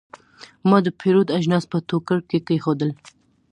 ما 0.69 0.77
د 0.85 0.87
پیرود 0.99 1.27
اجناس 1.37 1.63
په 1.71 1.77
ټوکرۍ 1.87 2.21
کې 2.29 2.39
کېښودل. 2.47 2.91